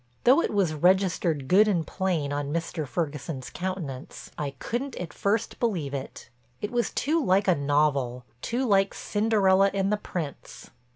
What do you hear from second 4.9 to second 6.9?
at first believe it. It was